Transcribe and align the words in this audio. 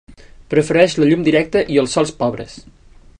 Prefereix 0.53 0.95
la 1.01 1.09
llum 1.11 1.27
directa 1.29 1.63
i 1.75 1.79
els 1.85 1.95
sòls 1.99 2.15
pobres. 2.25 2.61